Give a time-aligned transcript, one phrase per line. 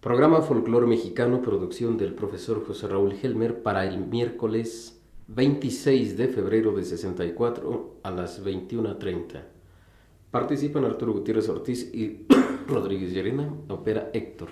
[0.00, 6.72] Programa Folclor Mexicano, producción del profesor José Raúl Helmer para el miércoles 26 de febrero
[6.72, 9.42] de 64 a las 21.30.
[10.30, 12.26] Participan Arturo Gutiérrez Ortiz y
[12.66, 14.48] Rodríguez Llerena, opera Héctor.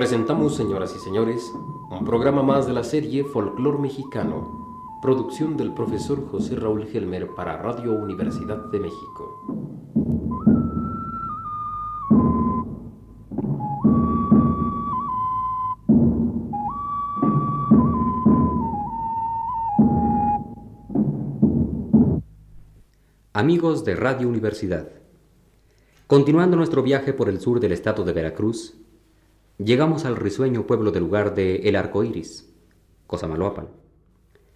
[0.00, 1.52] Presentamos, señoras y señores,
[1.90, 7.58] un programa más de la serie Folclor Mexicano, producción del profesor José Raúl Helmer para
[7.58, 9.36] Radio Universidad de México.
[23.34, 24.88] Amigos de Radio Universidad,
[26.06, 28.79] continuando nuestro viaje por el sur del estado de Veracruz,
[29.62, 32.48] llegamos al risueño pueblo del lugar de El Arco Iris,
[33.06, 33.68] Cosamaloapan,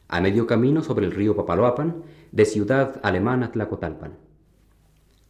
[0.09, 2.03] a medio camino sobre el río Papaloapan,
[2.33, 4.17] de ciudad alemana Tlacotalpan.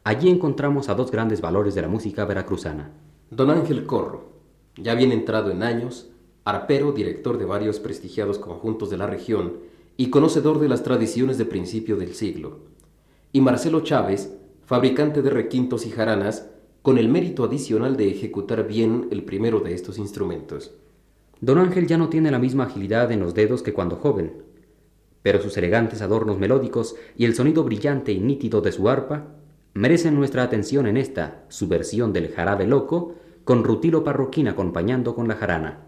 [0.04, 2.92] Allí encontramos a dos grandes valores de la música veracruzana.
[3.30, 4.34] Don Ángel Corro,
[4.76, 6.10] ya bien entrado en años,
[6.44, 9.54] arpero, director de varios prestigiados conjuntos de la región
[9.96, 12.58] y conocedor de las tradiciones de principio del siglo.
[13.32, 14.36] Y Marcelo Chávez,
[14.66, 16.50] fabricante de requintos y jaranas,
[16.84, 20.74] con el mérito adicional de ejecutar bien el primero de estos instrumentos.
[21.40, 24.42] Don Ángel ya no tiene la misma agilidad en los dedos que cuando joven,
[25.22, 29.28] pero sus elegantes adornos melódicos y el sonido brillante y nítido de su arpa
[29.72, 35.26] merecen nuestra atención en esta, su versión del jarabe loco, con Rutilo Parroquín acompañando con
[35.26, 35.84] la jarana.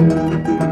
[0.00, 0.64] Música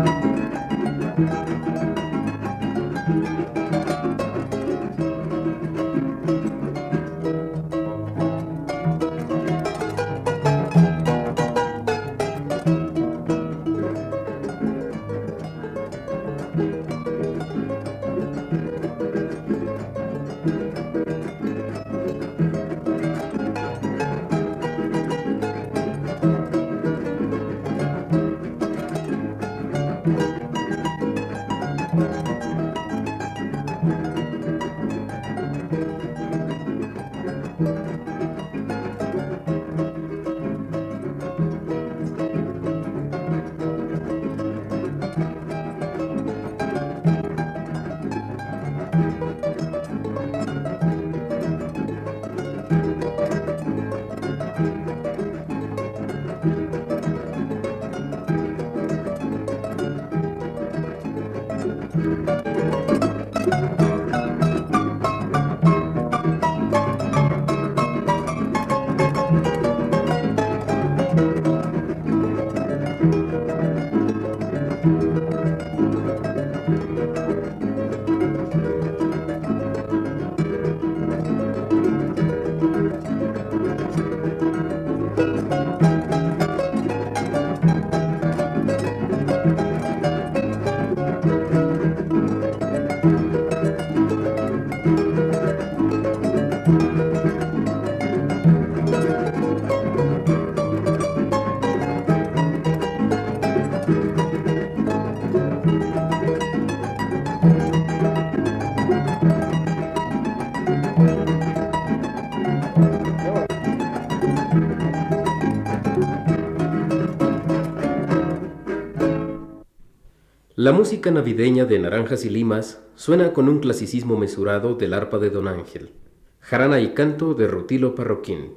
[120.65, 125.29] La música navideña de Naranjas y Limas suena con un clasicismo mesurado del arpa de
[125.29, 125.91] Don Ángel,
[126.39, 128.55] jarana y canto de Rutilo Parroquín,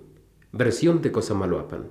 [0.52, 1.88] versión de Cosamaloapan.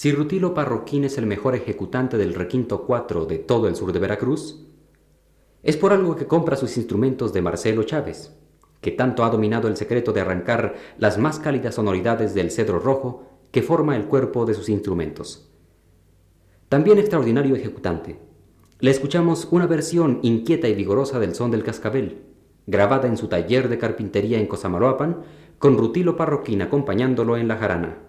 [0.00, 3.98] Si Rutilo Parroquín es el mejor ejecutante del requinto 4 de todo el sur de
[3.98, 4.64] Veracruz,
[5.64, 8.32] es por algo que compra sus instrumentos de Marcelo Chávez,
[8.80, 13.24] que tanto ha dominado el secreto de arrancar las más cálidas sonoridades del cedro rojo
[13.50, 15.50] que forma el cuerpo de sus instrumentos.
[16.68, 18.20] También extraordinario ejecutante.
[18.78, 22.22] Le escuchamos una versión inquieta y vigorosa del son del cascabel,
[22.68, 25.22] grabada en su taller de carpintería en Cosamaloapan,
[25.58, 28.07] con Rutilo Parroquín acompañándolo en la jarana.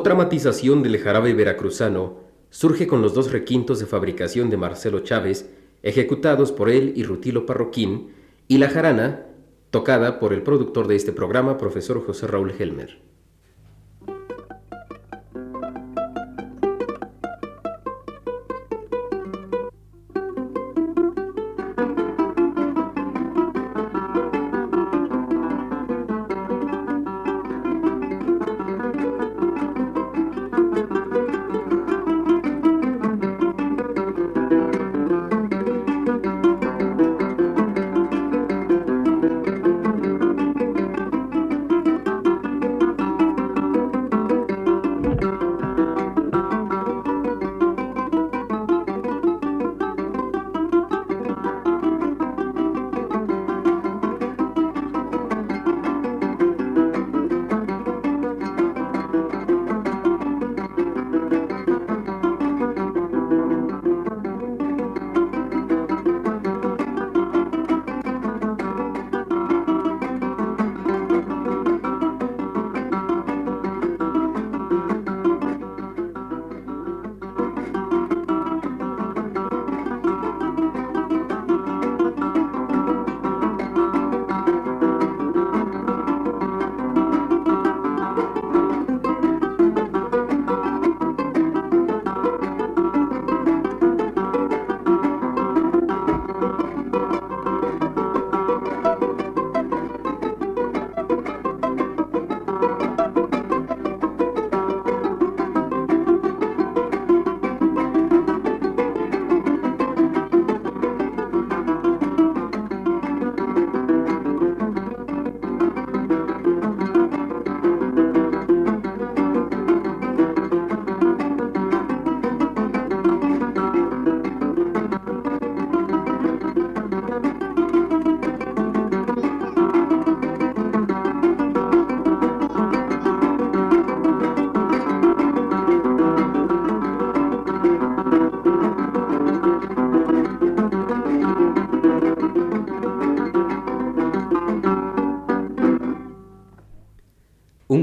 [0.00, 5.50] Otra matización del jarabe veracruzano surge con los dos requintos de fabricación de Marcelo Chávez,
[5.82, 8.08] ejecutados por él y Rutilo Parroquín,
[8.48, 9.26] y la jarana,
[9.70, 12.98] tocada por el productor de este programa, profesor José Raúl Helmer.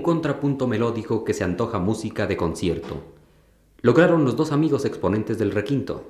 [0.08, 3.02] Contrapunto melódico que se antoja música de concierto.
[3.82, 6.06] Lograron los dos amigos exponentes del requinto,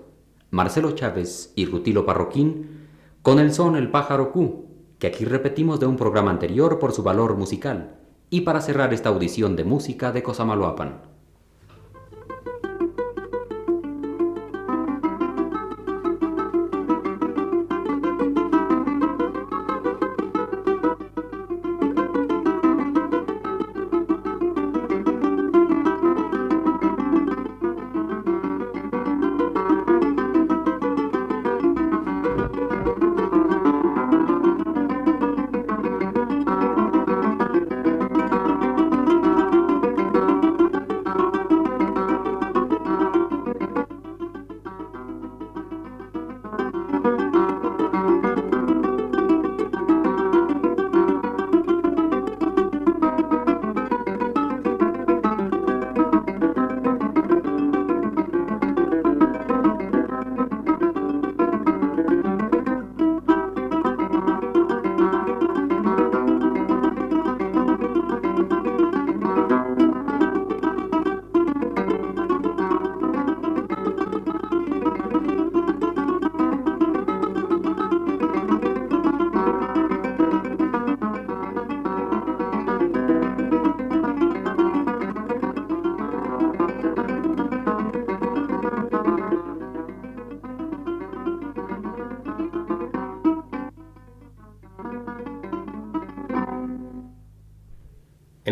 [0.52, 2.90] Marcelo Chávez y Rutilo Parroquín,
[3.24, 4.68] con el son El pájaro Q,
[5.00, 7.96] que aquí repetimos de un programa anterior por su valor musical,
[8.30, 11.02] y para cerrar esta audición de música de Cosamaloapan.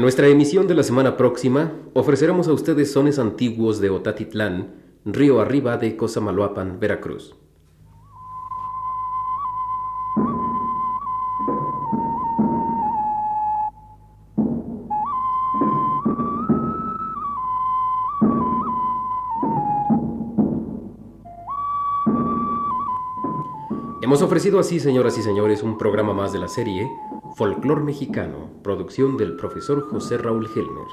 [0.05, 5.77] Nuestra emisión de la semana próxima ofreceremos a ustedes sones antiguos de Otatitlán, río arriba
[5.77, 7.35] de Cosamaloapan, Veracruz.
[24.03, 26.91] Hemos ofrecido así, señoras y señores, un programa más de la serie
[27.35, 30.87] Folclor Mexicano, producción del profesor José Raúl Helmer.